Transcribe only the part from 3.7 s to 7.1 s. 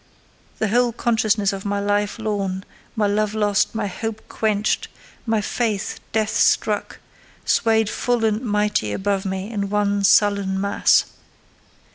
my hope quenched, my faith death struck,